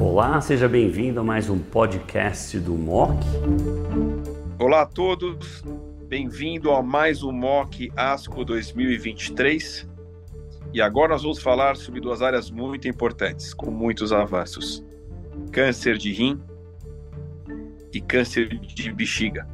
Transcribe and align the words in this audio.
Olá, 0.00 0.40
seja 0.40 0.66
bem-vindo 0.66 1.20
a 1.20 1.22
mais 1.22 1.50
um 1.50 1.58
podcast 1.58 2.58
do 2.58 2.72
MOC. 2.74 3.22
Olá 4.58 4.80
a 4.82 4.86
todos, 4.86 5.62
bem-vindo 6.08 6.70
a 6.70 6.82
mais 6.82 7.22
um 7.22 7.30
MOC 7.30 7.92
ASCO 7.94 8.46
2023. 8.46 9.86
E 10.72 10.80
agora 10.80 11.12
nós 11.12 11.22
vamos 11.22 11.42
falar 11.42 11.76
sobre 11.76 12.00
duas 12.00 12.22
áreas 12.22 12.50
muito 12.50 12.88
importantes, 12.88 13.52
com 13.52 13.70
muitos 13.70 14.10
avanços: 14.10 14.82
câncer 15.52 15.98
de 15.98 16.12
rim 16.12 16.40
e 17.92 18.00
câncer 18.00 18.48
de 18.48 18.90
bexiga. 18.90 19.46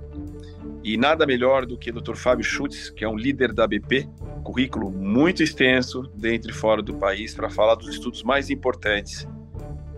E 0.85 0.97
nada 0.97 1.27
melhor 1.27 1.67
do 1.67 1.77
que 1.77 1.91
o 1.91 2.01
Dr. 2.01 2.15
Fábio 2.15 2.45
Schutz, 2.45 2.89
que 2.89 3.05
é 3.05 3.09
um 3.09 3.17
líder 3.17 3.53
da 3.53 3.67
BP, 3.67 4.09
currículo 4.47 4.93
muito 4.93 5.43
extenso 5.43 6.03
dentro 6.15 6.53
e 6.53 6.55
fora 6.55 6.81
do 6.81 6.95
país, 6.95 7.35
para 7.35 7.51
falar 7.51 7.75
dos 7.75 7.89
estudos 7.89 8.23
mais 8.23 8.49
importantes 8.49 9.27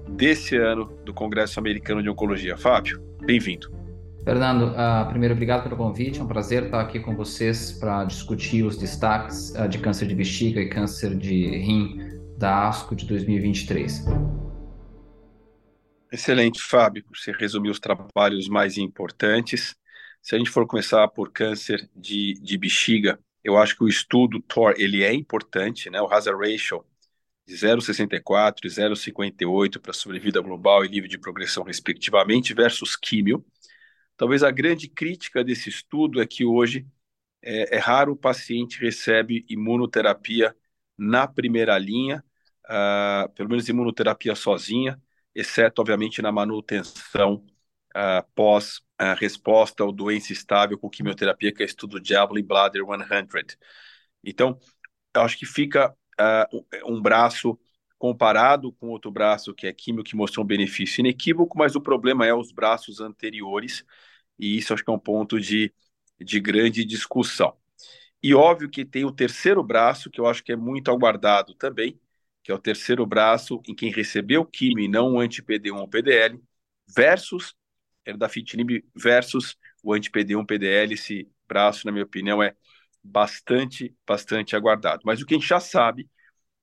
desse 0.08 0.56
ano 0.56 0.86
do 1.04 1.12
Congresso 1.12 1.60
Americano 1.60 2.02
de 2.02 2.08
Oncologia. 2.08 2.56
Fábio, 2.56 2.98
bem-vindo. 3.26 3.70
Fernando, 4.24 4.72
uh, 4.72 5.06
primeiro, 5.10 5.34
obrigado 5.34 5.64
pelo 5.64 5.76
convite. 5.76 6.18
É 6.18 6.22
um 6.22 6.26
prazer 6.26 6.64
estar 6.64 6.80
aqui 6.80 6.98
com 6.98 7.14
vocês 7.14 7.72
para 7.72 8.04
discutir 8.04 8.64
os 8.64 8.78
destaques 8.78 9.50
uh, 9.50 9.68
de 9.68 9.78
câncer 9.78 10.08
de 10.08 10.14
bexiga 10.14 10.62
e 10.62 10.68
câncer 10.70 11.14
de 11.14 11.58
rim 11.58 12.18
da 12.38 12.68
ASCO 12.68 12.96
de 12.96 13.04
2023. 13.04 14.06
Excelente, 16.10 16.62
Fábio. 16.62 17.04
Você 17.14 17.32
resumiu 17.32 17.70
os 17.70 17.78
trabalhos 17.78 18.48
mais 18.48 18.78
importantes. 18.78 19.76
Se 20.22 20.34
a 20.34 20.38
gente 20.38 20.50
for 20.50 20.66
começar 20.66 21.06
por 21.08 21.30
câncer 21.30 21.86
de, 21.94 22.32
de 22.42 22.56
bexiga, 22.56 23.18
eu 23.48 23.56
acho 23.56 23.76
que 23.76 23.84
o 23.84 23.88
estudo 23.88 24.40
TOR 24.42 24.74
ele 24.76 25.02
é 25.02 25.12
importante, 25.12 25.90
né? 25.90 26.00
O 26.00 26.12
hazard 26.12 26.38
ratio 26.38 26.84
de 27.46 27.54
0,64 27.56 28.66
e 28.66 28.68
0,58 28.68 29.80
para 29.80 29.92
sobrevida 29.92 30.40
global 30.40 30.84
e 30.84 30.88
livre 30.88 31.08
de 31.08 31.18
progressão, 31.18 31.64
respectivamente, 31.64 32.54
versus 32.54 32.94
químio. 32.96 33.44
Talvez 34.16 34.42
a 34.42 34.50
grande 34.50 34.88
crítica 34.88 35.42
desse 35.44 35.68
estudo 35.70 36.20
é 36.20 36.26
que 36.26 36.44
hoje 36.44 36.86
é, 37.42 37.76
é 37.76 37.78
raro 37.78 38.12
o 38.12 38.16
paciente 38.16 38.80
recebe 38.80 39.46
imunoterapia 39.48 40.54
na 40.98 41.26
primeira 41.26 41.78
linha, 41.78 42.24
uh, 42.66 43.28
pelo 43.34 43.48
menos 43.48 43.68
imunoterapia 43.68 44.34
sozinha, 44.34 45.00
exceto, 45.34 45.80
obviamente, 45.80 46.20
na 46.20 46.32
manutenção 46.32 47.46
uh, 47.96 48.26
pós 48.34 48.80
a 48.98 49.14
resposta 49.14 49.82
ao 49.82 49.92
doença 49.92 50.32
estável 50.32 50.78
com 50.78 50.90
quimioterapia, 50.90 51.52
que 51.52 51.62
é 51.62 51.66
o 51.66 51.68
estudo 51.68 52.00
Javelin 52.04 52.42
Bladder 52.42 52.84
100. 52.84 53.56
Então, 54.24 54.58
acho 55.14 55.38
que 55.38 55.46
fica 55.46 55.94
uh, 56.20 56.66
um 56.86 57.00
braço 57.00 57.58
comparado 57.98 58.72
com 58.72 58.88
outro 58.88 59.10
braço 59.10 59.54
que 59.54 59.66
é 59.66 59.72
químio, 59.72 60.04
que 60.04 60.16
mostrou 60.16 60.44
um 60.44 60.46
benefício 60.46 61.00
inequívoco, 61.00 61.58
mas 61.58 61.74
o 61.74 61.80
problema 61.80 62.26
é 62.26 62.34
os 62.34 62.52
braços 62.52 63.00
anteriores, 63.00 63.84
e 64.38 64.56
isso 64.56 64.72
acho 64.72 64.84
que 64.84 64.90
é 64.90 64.94
um 64.94 64.98
ponto 64.98 65.40
de, 65.40 65.72
de 66.20 66.40
grande 66.40 66.84
discussão. 66.84 67.56
E 68.22 68.34
óbvio 68.34 68.68
que 68.70 68.84
tem 68.84 69.04
o 69.04 69.12
terceiro 69.12 69.62
braço, 69.62 70.10
que 70.10 70.20
eu 70.20 70.26
acho 70.26 70.42
que 70.42 70.52
é 70.52 70.56
muito 70.56 70.90
aguardado 70.90 71.54
também, 71.54 72.00
que 72.42 72.50
é 72.50 72.54
o 72.54 72.58
terceiro 72.58 73.06
braço 73.06 73.60
em 73.66 73.74
quem 73.74 73.90
recebeu 73.92 74.44
químio 74.44 74.84
e 74.84 74.88
não 74.88 75.14
o 75.14 75.20
anti-PD1 75.20 75.78
ou 75.78 75.88
PDL, 75.88 76.40
versus 76.96 77.54
erdafitinib 78.08 78.84
versus 78.94 79.56
o 79.82 79.92
anti-PD1 79.92 80.44
PDL, 80.46 80.94
esse 80.94 81.30
braço, 81.46 81.86
na 81.86 81.92
minha 81.92 82.04
opinião, 82.04 82.42
é 82.42 82.54
bastante, 83.02 83.94
bastante 84.06 84.56
aguardado. 84.56 85.02
Mas 85.04 85.20
o 85.20 85.26
que 85.26 85.34
a 85.34 85.38
gente 85.38 85.48
já 85.48 85.60
sabe 85.60 86.08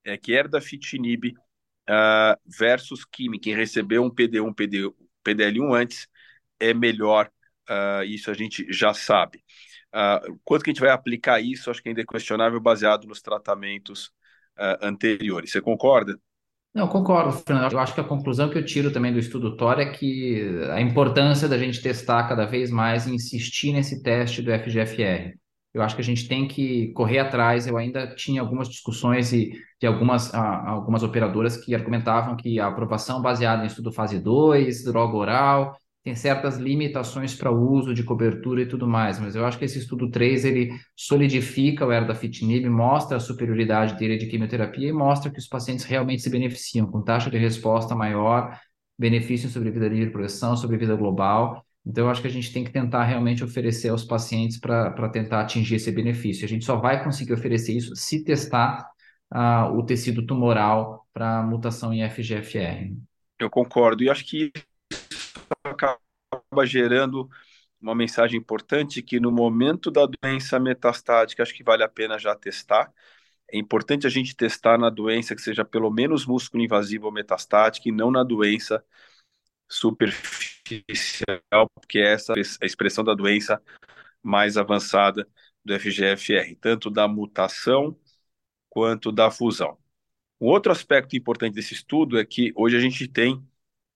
é 0.03 0.17
que 0.17 0.33
erdafitinib 0.33 1.33
uh, 1.89 2.39
versus 2.45 3.05
quimi, 3.05 3.39
quem 3.39 3.55
recebeu 3.55 4.03
um 4.03 4.09
PD1, 4.09 4.53
PD, 4.53 4.91
PDL1 5.23 5.73
antes, 5.75 6.07
é 6.59 6.73
melhor, 6.73 7.31
uh, 7.69 8.03
isso 8.03 8.29
a 8.29 8.33
gente 8.33 8.65
já 8.71 8.93
sabe. 8.93 9.43
Uh, 9.93 10.39
quanto 10.43 10.63
que 10.63 10.69
a 10.71 10.73
gente 10.73 10.81
vai 10.81 10.91
aplicar 10.91 11.39
isso, 11.41 11.71
acho 11.71 11.81
que 11.81 11.89
ainda 11.89 12.01
é 12.01 12.05
questionável, 12.05 12.59
baseado 12.59 13.07
nos 13.07 13.21
tratamentos 13.21 14.11
anteriores. 14.81 15.51
Você 15.51 15.59
concorda? 15.59 16.17
Não, 16.75 16.89
concordo, 16.89 17.31
Fernando. 17.31 17.71
Eu 17.71 17.79
acho 17.79 17.93
que 17.93 18.01
a 18.01 18.03
conclusão 18.03 18.49
que 18.49 18.57
eu 18.57 18.65
tiro 18.65 18.91
também 18.91 19.13
do 19.13 19.17
estudo 19.17 19.55
TOR 19.55 19.79
é 19.79 19.85
que 19.85 20.41
a 20.73 20.81
importância 20.81 21.47
da 21.47 21.57
gente 21.57 21.81
testar 21.81 22.27
cada 22.27 22.45
vez 22.45 22.69
mais 22.69 23.07
e 23.07 23.15
insistir 23.15 23.71
nesse 23.71 24.03
teste 24.03 24.41
do 24.41 24.51
FGFR. 24.51 25.37
Eu 25.73 25.81
acho 25.81 25.95
que 25.95 26.01
a 26.01 26.03
gente 26.03 26.27
tem 26.27 26.45
que 26.49 26.89
correr 26.91 27.19
atrás. 27.19 27.65
Eu 27.65 27.77
ainda 27.77 28.13
tinha 28.13 28.41
algumas 28.41 28.67
discussões 28.67 29.31
e 29.31 29.53
de 29.79 29.87
algumas, 29.87 30.33
algumas 30.33 31.01
operadoras 31.01 31.55
que 31.55 31.73
argumentavam 31.73 32.35
que 32.35 32.59
a 32.59 32.67
aprovação 32.67 33.21
baseada 33.21 33.63
em 33.63 33.67
estudo 33.67 33.89
fase 33.93 34.19
2, 34.19 34.83
droga 34.83 35.15
oral, 35.15 35.77
tem 36.05 36.13
certas 36.13 36.57
limitações 36.57 37.33
para 37.33 37.51
uso 37.51 37.91
de 37.91 38.03
cobertura 38.03 38.61
e 38.61 38.67
tudo 38.67 38.87
mais, 38.87 39.19
mas 39.19 39.35
eu 39.35 39.43
acho 39.43 39.57
que 39.57 39.65
esse 39.65 39.79
estudo 39.79 40.07
3 40.11 40.45
ele 40.45 40.69
solidifica 40.95 41.83
o 41.83 41.91
erdafitinib, 41.91 42.69
mostra 42.69 43.17
a 43.17 43.19
superioridade 43.19 43.97
dele 43.97 44.15
de 44.15 44.27
quimioterapia 44.27 44.87
e 44.87 44.93
mostra 44.93 45.31
que 45.31 45.39
os 45.39 45.47
pacientes 45.47 45.83
realmente 45.83 46.21
se 46.21 46.29
beneficiam 46.29 46.85
com 46.85 47.01
taxa 47.01 47.31
de 47.31 47.39
resposta 47.39 47.95
maior, 47.95 48.55
benefício 48.95 49.49
sobre 49.49 49.71
vida 49.71 49.87
livre, 49.87 50.11
progressão, 50.11 50.55
sobre 50.55 50.77
vida 50.77 50.95
global. 50.95 51.65
Então, 51.83 52.05
eu 52.05 52.11
acho 52.11 52.21
que 52.21 52.27
a 52.27 52.31
gente 52.31 52.53
tem 52.53 52.63
que 52.63 52.71
tentar 52.71 53.03
realmente 53.03 53.43
oferecer 53.43 53.89
aos 53.89 54.05
pacientes 54.05 54.59
para 54.59 55.09
tentar 55.09 55.41
atingir 55.41 55.75
esse 55.75 55.91
benefício. 55.91 56.45
A 56.45 56.47
gente 56.47 56.65
só 56.65 56.75
vai 56.75 57.03
conseguir 57.03 57.33
oferecer 57.33 57.75
isso 57.75 57.95
se 57.95 58.23
testar 58.23 58.87
uh, 59.33 59.75
o 59.75 59.83
tecido 59.83 60.23
tumoral 60.23 61.07
para 61.11 61.41
mutação 61.41 61.91
em 61.91 62.07
FGFR. 62.07 62.93
Eu 63.39 63.49
concordo. 63.49 64.03
E 64.03 64.09
acho 64.09 64.23
que 64.23 64.51
acaba 65.63 66.65
gerando 66.65 67.29
uma 67.81 67.95
mensagem 67.95 68.39
importante 68.39 69.01
que 69.01 69.19
no 69.19 69.31
momento 69.31 69.91
da 69.91 70.05
doença 70.05 70.59
metastática, 70.59 71.43
acho 71.43 71.53
que 71.53 71.63
vale 71.63 71.83
a 71.83 71.89
pena 71.89 72.17
já 72.17 72.35
testar. 72.35 72.91
É 73.51 73.57
importante 73.57 74.07
a 74.07 74.09
gente 74.09 74.35
testar 74.35 74.77
na 74.77 74.89
doença 74.89 75.35
que 75.35 75.41
seja 75.41 75.63
pelo 75.63 75.91
menos 75.91 76.25
músculo 76.25 76.63
invasivo 76.63 77.05
ou 77.05 77.11
metastática 77.11 77.89
e 77.89 77.91
não 77.91 78.09
na 78.09 78.23
doença 78.23 78.83
superficial, 79.69 81.69
porque 81.75 81.99
essa 81.99 82.33
é 82.33 82.41
a 82.61 82.65
expressão 82.65 83.03
da 83.03 83.13
doença 83.13 83.61
mais 84.23 84.57
avançada 84.57 85.27
do 85.63 85.73
FGFR, 85.79 86.55
tanto 86.59 86.89
da 86.89 87.07
mutação 87.07 87.97
quanto 88.69 89.11
da 89.11 89.31
fusão. 89.31 89.77
Um 90.39 90.47
outro 90.47 90.71
aspecto 90.71 91.15
importante 91.15 91.55
desse 91.55 91.73
estudo 91.73 92.19
é 92.19 92.25
que 92.25 92.51
hoje 92.55 92.75
a 92.75 92.79
gente 92.79 93.07
tem 93.07 93.43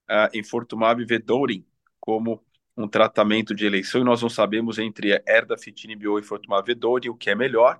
uh, 0.10 0.30
enfortumab 0.34 1.04
vedotin 1.06 1.66
como 2.00 2.44
um 2.76 2.88
tratamento 2.88 3.54
de 3.54 3.66
eleição 3.66 4.02
e 4.02 4.04
nós 4.04 4.22
não 4.22 4.30
sabemos 4.30 4.80
entre 4.80 5.22
erdafitinib 5.28 6.08
ou 6.08 6.20
enfortumab 6.20 6.66
vedotin 6.66 7.10
o 7.10 7.16
que 7.16 7.30
é 7.30 7.36
melhor, 7.36 7.80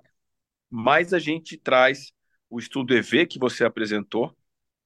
mas 0.70 1.12
a 1.14 1.18
gente 1.18 1.56
traz 1.56 2.12
o 2.48 2.58
estudo 2.58 2.94
EV 2.94 3.26
que 3.26 3.38
você 3.38 3.64
apresentou, 3.64 4.36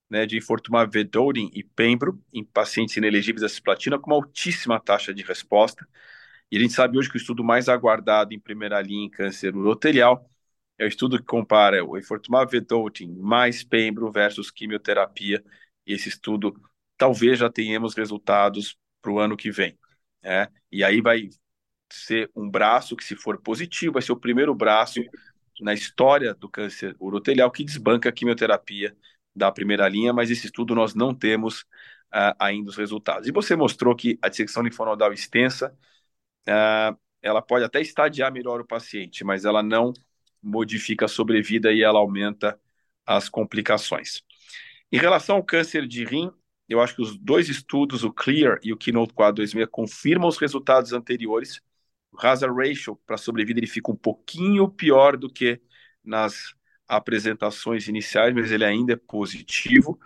né, 0.09 0.27
de 0.27 0.37
enfortumab 0.39 0.91
vedotin 0.93 1.51
e 1.55 1.63
pembro 1.65 2.23
em 2.33 2.45
pacientes 2.45 2.97
inelegíveis 2.97 3.43
à 3.43 3.49
cisplatina 3.49 3.99
com 3.99 4.11
uma 4.11 4.17
altíssima 4.17 4.81
taxa 4.81 5.13
de 5.13 5.23
resposta. 5.23 5.87
E 6.51 6.57
a 6.57 6.61
gente 6.61 6.75
sabe 6.75 6.99
hoje 6.99 7.11
que 7.11 7.17
o 7.17 7.19
estudo 7.19 7.43
mais 7.43 7.69
aguardado 7.69 8.33
em 8.35 8.39
primeira 8.39 8.81
linha 8.81 9.07
em 9.07 9.11
câncer 9.11 9.57
urotelial 9.57 10.31
é 10.79 10.85
o 10.85 10.89
estudo 10.89 11.19
que 11.19 11.25
compara 11.25 11.85
o 11.85 11.97
enfortumab 11.99 12.51
vedotin 12.51 13.13
mais 13.17 13.65
pembro 13.65 14.11
versus 14.13 14.51
quimioterapia. 14.51 15.45
E 15.87 15.95
esse 15.95 16.09
estudo 16.09 16.55
talvez 16.97 17.39
já 17.39 17.51
tenhamos 17.51 17.95
resultados 17.95 18.77
para 19.03 19.13
o 19.13 19.19
ano 19.19 19.37
que 19.37 19.51
vem. 19.51 19.79
Né? 20.23 20.49
E 20.71 20.83
aí 20.83 21.01
vai 21.01 21.29
ser 21.93 22.31
um 22.35 22.49
braço 22.51 22.97
que, 22.97 23.05
se 23.05 23.17
for 23.17 23.41
positivo, 23.41 23.95
vai 23.95 24.03
ser 24.03 24.13
o 24.13 24.17
primeiro 24.17 24.55
braço 24.55 25.01
na 25.61 25.73
história 25.75 26.35
do 26.35 26.49
câncer 26.49 26.97
urotelial 26.99 27.51
que 27.51 27.65
desbanca 27.65 28.09
a 28.09 28.13
quimioterapia 28.13 28.97
da 29.35 29.51
primeira 29.53 29.89
linha, 29.89 30.13
mas 30.13 30.31
esse 30.31 30.47
estudo 30.47 30.75
nós 30.75 30.95
não 30.95 31.15
temos 31.15 31.63
uh, 32.13 32.35
ainda 32.39 32.71
os 32.71 32.77
resultados. 32.77 33.29
E 33.29 33.33
você 33.33 33.57
mostrou 33.57 33.95
que 33.95 34.19
a 34.23 34.29
dissecção 34.29 34.63
linfonodal 34.63 35.13
extensa, 35.13 35.77
uh, 36.49 36.99
ela 37.23 37.43
pode 37.43 37.65
até 37.65 37.81
estadiar 37.81 38.33
melhor 38.33 38.61
o 38.61 38.67
paciente, 38.67 39.25
mas 39.25 39.45
ela 39.45 39.63
não 39.63 39.93
modifica 40.43 41.07
a 41.07 41.09
sobrevida 41.09 41.73
e 41.73 41.83
ela 41.83 41.99
aumenta 41.99 42.59
as 43.07 43.29
complicações. 43.29 44.23
Em 44.93 44.99
relação 44.99 45.37
ao 45.37 45.45
câncer 45.45 45.87
de 45.87 46.05
rim, 46.05 46.31
eu 46.69 46.81
acho 46.81 46.97
que 46.97 47.03
os 47.03 47.17
dois 47.19 47.49
estudos, 47.49 48.05
o 48.05 48.13
CLEAR 48.13 48.59
e 48.63 48.73
o 48.73 48.77
Keynote 48.77 49.13
426, 49.13 49.69
confirmam 49.71 50.29
os 50.29 50.39
resultados 50.39 50.93
anteriores. 50.93 51.61
O 52.11 52.27
hazard 52.27 52.57
ratio 52.57 52.97
para 53.07 53.17
sobrevida 53.17 53.61
ele 53.61 53.67
fica 53.67 53.91
um 53.91 53.97
pouquinho 53.97 54.69
pior 54.69 55.17
do 55.17 55.29
que 55.29 55.61
nas 56.03 56.55
apresentações 56.89 57.89
iniciais, 57.89 58.35
mas 58.35 58.51
ele 58.51 58.65
ainda 58.65 58.95
é 58.95 58.97
positivo. 58.97 59.99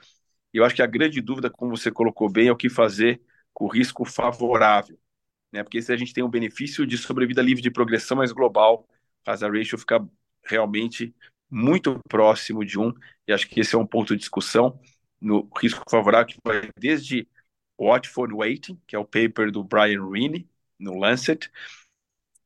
Eu 0.52 0.64
acho 0.64 0.74
que 0.74 0.82
a 0.82 0.86
grande 0.86 1.20
dúvida, 1.20 1.50
como 1.50 1.76
você 1.76 1.90
colocou 1.90 2.30
bem, 2.30 2.48
é 2.48 2.52
o 2.52 2.56
que 2.56 2.68
fazer 2.68 3.20
com 3.52 3.66
o 3.66 3.68
risco 3.68 4.04
favorável. 4.04 4.98
Né? 5.52 5.62
Porque 5.62 5.80
se 5.82 5.92
a 5.92 5.96
gente 5.96 6.12
tem 6.12 6.24
um 6.24 6.30
benefício 6.30 6.86
de 6.86 6.96
sobrevida 6.96 7.42
livre 7.42 7.62
de 7.62 7.70
progressão 7.70 8.16
mais 8.16 8.32
global, 8.32 8.88
o 9.26 9.30
hazard 9.30 9.56
ratio 9.56 9.78
fica 9.78 10.06
realmente 10.44 11.14
muito 11.50 11.98
próximo 12.08 12.64
de 12.64 12.78
1, 12.78 12.92
e 13.26 13.32
acho 13.32 13.48
que 13.48 13.60
esse 13.60 13.74
é 13.74 13.78
um 13.78 13.86
ponto 13.86 14.14
de 14.14 14.20
discussão 14.20 14.78
no 15.20 15.48
risco 15.60 15.82
favorável, 15.90 16.26
que 16.26 16.38
vai 16.44 16.70
desde 16.78 17.28
Watford 17.78 18.34
Waiting, 18.34 18.80
que 18.86 18.96
é 18.96 18.98
o 18.98 19.04
paper 19.04 19.50
do 19.50 19.62
Brian 19.62 20.08
Rini, 20.10 20.48
no 20.78 20.98
Lancet, 20.98 21.50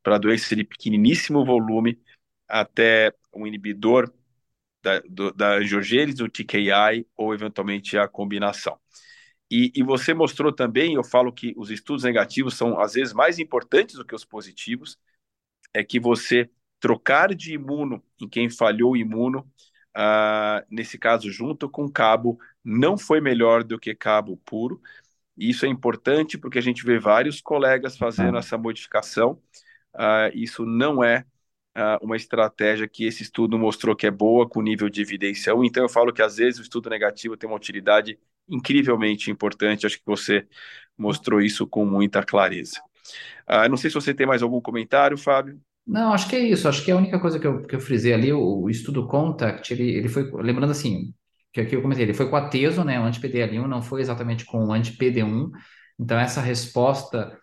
para 0.03 0.19
doença 0.19 0.57
de 0.57 0.65
pequeniníssimo 0.65 1.45
volume, 1.45 2.01
até 2.49 3.15
um 3.33 3.47
inibidor 3.47 4.13
da, 4.83 5.01
do, 5.01 5.33
da 5.33 5.57
angiogênese, 5.57 6.23
o 6.23 6.29
TKI, 6.29 7.07
ou 7.17 7.33
eventualmente 7.33 7.97
a 7.97 8.09
combinação. 8.09 8.79
E, 9.51 9.71
e, 9.75 9.83
você 9.83 10.15
mostrou 10.15 10.51
também, 10.53 10.95
eu 10.95 11.05
falo 11.05 11.33
que 11.33 11.53
os 11.57 11.71
estudos 11.71 12.05
negativos 12.05 12.57
são 12.57 12.81
às 12.81 12.95
vezes 12.95 13.13
mais 13.13 13.39
importantes 13.39 13.97
do 13.97 14.05
que 14.05 14.15
os 14.15 14.25
positivos, 14.25 14.99
é 15.75 15.85
que 15.85 16.01
você 16.01 16.51
trocar 16.81 17.35
de 17.35 17.55
imuno 17.55 18.03
em 18.21 18.29
quem 18.29 18.49
falhou 18.51 18.97
imuno, 18.97 19.49
uh, 19.97 20.65
nesse 20.71 20.99
caso 20.99 21.31
junto 21.31 21.69
com 21.69 21.91
cabo, 21.91 22.39
não 22.65 22.97
foi 22.97 23.21
melhor 23.21 23.65
do 23.65 23.79
que 23.79 23.95
cabo 23.95 24.37
puro. 24.45 24.81
E 25.37 25.51
isso 25.51 25.65
é 25.65 25.69
importante 25.69 26.37
porque 26.39 26.59
a 26.59 26.63
gente 26.63 26.85
vê 26.85 26.99
vários 26.99 27.41
colegas 27.41 27.97
fazendo 27.97 28.39
essa 28.39 28.59
modificação. 28.59 29.41
Uh, 29.95 30.31
isso 30.35 30.65
não 30.65 31.03
é 31.03 31.25
uh, 31.77 32.05
uma 32.05 32.17
estratégia 32.17 32.89
que 32.89 33.05
esse 33.05 33.23
estudo 33.23 33.59
mostrou 33.59 33.97
que 33.97 34.07
é 34.07 34.11
boa 34.11 34.49
com 34.49 34.63
nível 34.63 34.89
de 34.89 35.01
evidência 35.01 35.55
1. 35.55 35.65
Então 35.65 35.83
eu 35.83 35.89
falo 35.89 36.13
que 36.13 36.23
às 36.23 36.37
vezes 36.37 36.61
o 36.61 36.63
estudo 36.63 36.91
negativo 36.91 37.37
tem 37.37 37.49
uma 37.49 37.57
utilidade 37.57 38.19
incrivelmente 38.49 39.31
importante. 39.31 39.87
Acho 39.87 39.99
que 39.99 40.07
você 40.07 40.47
mostrou 40.97 41.41
isso 41.41 41.67
com 41.67 41.85
muita 41.85 42.23
clareza. 42.23 42.81
Uh, 43.49 43.69
não 43.69 43.77
sei 43.77 43.91
se 43.91 43.95
você 43.95 44.15
tem 44.15 44.27
mais 44.27 44.43
algum 44.43 44.61
comentário, 44.61 45.17
Fábio. 45.19 45.61
Não, 45.87 46.13
acho 46.13 46.29
que 46.29 46.37
é 46.37 46.41
isso. 46.41 46.69
Acho 46.69 46.85
que 46.85 46.91
é 46.91 46.95
a 46.95 46.97
única 46.97 47.19
coisa 47.19 47.39
que 47.39 47.47
eu, 47.47 47.63
que 47.63 47.75
eu 47.75 47.81
frisei 47.81 48.13
ali, 48.13 48.33
o, 48.33 48.63
o 48.63 48.71
estudo 48.71 49.07
Contact, 49.07 49.73
ele, 49.73 49.91
ele 49.91 50.09
foi, 50.09 50.31
lembrando 50.43 50.71
assim, 50.71 51.13
que 51.53 51.61
aqui 51.61 51.77
eu 51.77 51.83
comentei, 51.83 52.05
ele 52.05 52.15
foi 52.15 52.29
com 52.31 52.37
a 52.37 52.49
teso, 52.49 52.85
né, 52.85 52.99
o 52.99 53.05
anti-PDL1, 53.05 53.67
não 53.67 53.83
foi 53.83 54.01
exatamente 54.01 54.45
com 54.45 54.67
o 54.67 54.73
anti-PD1. 54.73 55.51
Então, 55.99 56.19
essa 56.19 56.41
resposta, 56.41 57.37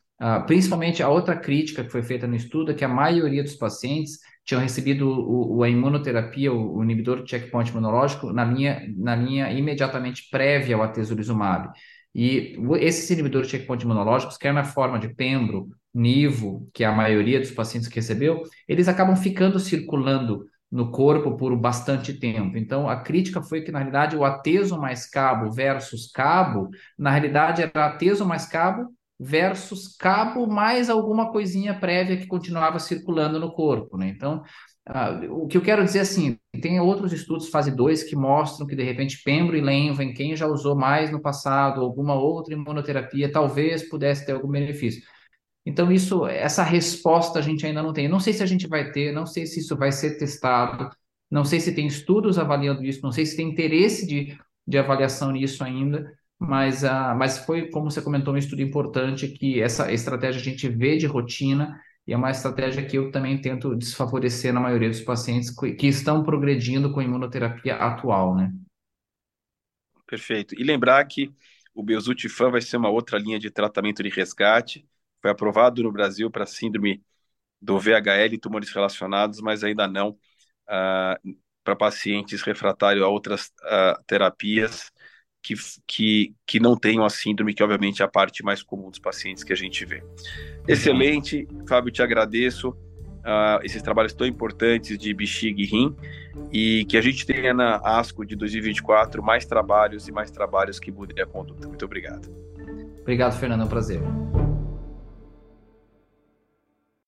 principalmente 0.48 1.04
a 1.04 1.10
outra 1.10 1.36
crítica 1.38 1.84
que 1.84 1.92
foi 1.92 2.02
feita 2.02 2.28
no 2.28 2.36
estudo, 2.36 2.72
é 2.72 2.74
que 2.74 2.84
a 2.84 2.90
maioria 2.90 3.44
dos 3.44 3.56
pacientes 3.56 4.20
tinham 4.44 4.62
recebido 4.62 5.08
o, 5.08 5.58
o 5.58 5.64
a 5.64 5.70
imunoterapia, 5.70 6.52
o, 6.52 6.78
o, 6.78 6.84
inibidor 6.84 7.24
de 7.24 7.30
checkpoint 7.30 7.70
imunológico, 7.70 8.34
na 8.34 8.44
linha, 8.44 8.82
na 8.98 9.16
linha 9.16 9.52
imediatamente 9.52 10.28
prévia 10.32 10.76
ao 10.76 10.82
atezolizumab. 10.82 11.72
E 12.14 12.58
esses 12.80 13.10
inibidores 13.10 13.48
de 13.48 13.58
checkpoint 13.58 13.84
imunológicos, 13.84 14.38
quer 14.38 14.54
na 14.54 14.64
forma 14.64 15.00
de 15.00 15.10
pembro, 15.10 15.70
nivo, 15.94 16.70
que 16.74 16.84
é 16.84 16.88
a 16.88 16.92
maioria 16.92 17.40
dos 17.40 17.52
pacientes 17.52 17.88
que 17.88 17.96
recebeu, 17.96 18.44
eles 18.68 18.88
acabam 18.88 19.16
ficando 19.16 19.60
circulando 19.60 20.46
no 20.72 20.92
corpo 20.92 21.36
por 21.36 21.56
bastante 21.56 22.14
tempo. 22.14 22.58
Então, 22.58 22.88
a 22.88 22.98
crítica 22.98 23.42
foi 23.42 23.62
que, 23.62 23.72
na 23.72 23.80
realidade, 23.80 24.16
o 24.16 24.24
ateso 24.24 24.78
mais 24.78 25.10
cabo 25.10 25.52
versus 25.52 26.12
cabo, 26.12 26.70
na 26.98 27.10
realidade, 27.10 27.64
era 27.64 27.88
ateso 27.88 28.26
mais 28.26 28.46
cabo 28.46 28.94
versus 29.19 29.95
cabo 29.98 30.48
mais 30.48 30.89
alguma 30.89 31.31
coisinha 31.31 31.77
prévia 31.77 32.18
que 32.18 32.27
continuava 32.27 32.80
circulando 32.80 33.39
no 33.39 33.51
corpo, 33.51 33.98
né? 33.98 34.07
Então, 34.07 34.42
uh, 34.89 35.44
o 35.44 35.48
que 35.48 35.57
eu 35.57 35.62
quero 35.62 35.83
dizer 35.83 36.00
assim, 36.00 36.39
tem 36.62 36.80
outros 36.80 37.12
estudos 37.12 37.50
fase 37.50 37.69
2 37.69 38.04
que 38.04 38.16
mostram 38.16 38.66
que 38.66 38.75
de 38.75 38.83
repente 38.83 39.21
pembro 39.24 39.57
e 39.57 39.62
lenva 39.62 40.04
em 40.04 40.13
quem 40.13 40.36
já 40.36 40.48
usou 40.48 40.75
mais 40.75 41.12
no 41.12 41.21
passado 41.21 41.81
alguma 41.81 42.13
outra 42.16 42.54
imunoterapia 42.54 43.31
talvez 43.31 43.89
pudesse 43.89 44.25
ter 44.25 44.31
algum 44.31 44.50
benefício. 44.50 45.01
Então, 45.66 45.92
isso, 45.92 46.25
essa 46.25 46.63
resposta 46.63 47.39
a 47.39 47.42
gente 47.42 47.66
ainda 47.66 47.83
não 47.83 47.94
tem. 47.94 48.07
não 48.07 48.19
sei 48.19 48.33
se 48.33 48.42
a 48.42 48.45
gente 48.45 48.68
vai 48.68 48.92
ter, 48.92 49.12
não 49.13 49.25
sei 49.25 49.45
se 49.45 49.60
isso 49.60 49.75
vai 49.77 49.92
ser 49.92 50.18
testado, 50.18 50.89
não 51.30 51.44
sei 51.45 51.60
se 51.60 51.74
tem 51.75 51.86
estudos 51.88 52.39
avaliando 52.39 52.83
isso, 52.83 53.01
não 53.04 53.12
sei 53.12 53.25
se 53.25 53.36
tem 53.36 53.50
interesse 53.50 54.07
de, 54.07 54.38
de 54.66 54.77
avaliação 54.77 55.31
nisso 55.31 55.63
ainda, 55.63 56.12
mas, 56.40 56.84
uh, 56.84 57.14
mas 57.18 57.40
foi, 57.40 57.70
como 57.70 57.92
você 57.92 58.02
comentou, 58.02 58.34
um 58.34 58.38
estudo 58.38 58.62
importante 58.62 59.28
que 59.28 59.62
essa 59.62 59.92
estratégia 59.92 60.40
a 60.40 60.44
gente 60.44 60.70
vê 60.70 60.98
de 60.98 61.06
rotina 61.06 61.80
e 62.08 62.14
é 62.14 62.18
uma 62.18 62.32
estratégia 62.32 62.84
que 62.86 62.98
eu 62.98 63.12
também 63.12 63.40
tento 63.40 63.76
desfavorecer 63.76 64.54
na 64.54 64.60
maioria 64.60 64.90
dos 64.90 65.02
pacientes 65.02 65.52
que 65.52 65.88
estão 65.88 66.24
progredindo 66.24 66.92
com 66.92 67.02
imunoterapia 67.02 67.76
atual, 67.76 68.36
né? 68.36 68.52
Perfeito. 70.08 70.56
E 70.60 70.64
lembrar 70.64 71.06
que 71.06 71.32
o 71.72 71.84
Belzutifan 71.84 72.50
vai 72.50 72.62
ser 72.62 72.78
uma 72.78 72.90
outra 72.90 73.20
linha 73.20 73.38
de 73.38 73.52
tratamento 73.52 74.02
de 74.02 74.10
resgate, 74.10 74.88
foi 75.22 75.30
aprovado 75.30 75.84
no 75.84 75.92
Brasil 75.92 76.32
para 76.32 76.48
síndrome 76.48 77.04
do 77.62 77.78
VHL 77.78 78.34
e 78.34 78.40
tumores 78.40 78.72
relacionados, 78.72 79.40
mas 79.40 79.64
ainda 79.64 79.88
não 79.88 80.10
uh, 80.10 81.38
para 81.64 81.76
pacientes 81.76 82.42
refratários 82.42 83.04
a 83.04 83.08
outras 83.08 83.52
uh, 83.64 84.04
terapias 84.08 84.92
que, 85.42 85.54
que, 85.88 86.34
que 86.46 86.60
não 86.60 86.76
tenham 86.76 87.06
a 87.06 87.10
síndrome, 87.10 87.54
que 87.54 87.64
obviamente 87.64 88.02
é 88.02 88.06
a 88.06 88.08
parte 88.08 88.44
mais 88.44 88.62
comum 88.62 88.90
dos 88.90 89.00
pacientes 89.00 89.44
que 89.44 89.54
a 89.54 89.56
gente 89.56 89.86
vê. 89.86 90.04
Excelente, 90.68 91.48
Fábio, 91.68 91.92
te 91.92 92.02
agradeço. 92.02 92.70
Uh, 93.20 93.60
esses 93.64 93.82
trabalhos 93.82 94.14
tão 94.14 94.26
importantes 94.26 94.98
de 94.98 95.14
bexiga 95.14 95.62
e 95.62 95.66
rim 95.66 95.96
e 96.54 96.86
que 96.86 96.98
a 96.98 97.02
gente 97.02 97.26
tenha 97.26 97.54
na 97.54 97.76
ASCO 97.84 98.26
de 98.26 98.34
2024 98.36 99.22
mais 99.22 99.46
trabalhos 99.46 100.08
e 100.08 100.12
mais 100.12 100.32
trabalhos 100.32 100.80
que 100.80 100.90
mudem 100.90 101.22
a 101.22 101.26
conduta. 101.26 101.68
Muito 101.68 101.84
obrigado. 101.84 102.30
Obrigado, 103.02 103.38
Fernando. 103.38 103.62
É 103.62 103.66
um 103.66 103.68
prazer. 103.68 104.00